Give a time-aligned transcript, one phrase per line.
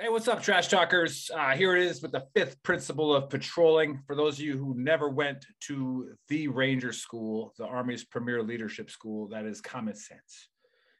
[0.00, 1.28] Hey, what's up, trash talkers?
[1.34, 4.00] Uh, here it is with the fifth principle of patrolling.
[4.06, 8.92] For those of you who never went to the Ranger School, the Army's premier leadership
[8.92, 10.50] school, that is common sense.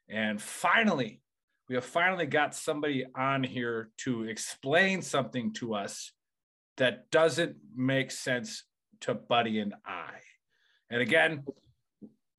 [0.09, 1.21] And finally,
[1.69, 6.11] we have finally got somebody on here to explain something to us
[6.77, 8.65] that doesn't make sense
[9.03, 10.15] to Buddy and I.
[10.91, 11.45] And again,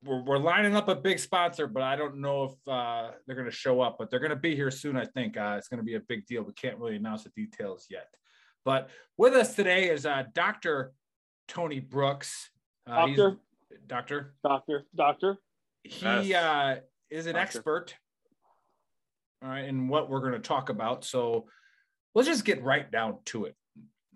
[0.04, 3.50] we're, we're lining up a big sponsor, but I don't know if uh, they're going
[3.50, 4.96] to show up, but they're going to be here soon.
[4.96, 6.44] I think uh, it's going to be a big deal.
[6.44, 8.08] We can't really announce the details yet.
[8.66, 10.94] But with us today is uh, Dr.
[11.48, 12.50] Tony Brooks.
[12.88, 13.38] Uh, doctor.
[13.88, 14.34] Doctor.
[14.44, 14.86] Doctor.
[14.96, 15.38] Doctor.
[15.84, 16.78] He uh,
[17.10, 17.42] is an doctor.
[17.42, 17.96] expert
[19.42, 21.06] all right, in what we're going to talk about.
[21.06, 21.46] So
[22.14, 23.56] let's just get right down to it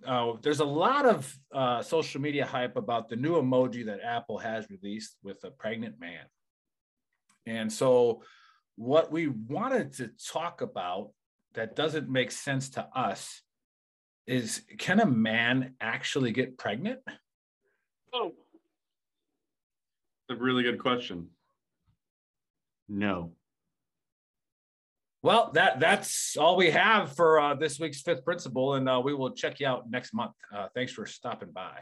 [0.06, 4.38] uh, there's a lot of uh, social media hype about the new emoji that Apple
[4.38, 6.26] has released with a pregnant man.
[7.46, 8.24] And so,
[8.76, 11.12] what we wanted to talk about
[11.54, 13.42] that doesn't make sense to us
[14.26, 17.00] is can a man actually get pregnant?
[18.14, 18.32] Oh.
[20.30, 21.28] A really good question.
[22.88, 23.32] No.
[25.24, 29.14] Well, that that's all we have for uh, this week's fifth principle, and uh, we
[29.14, 30.34] will check you out next month.
[30.54, 31.80] Uh, thanks for stopping by.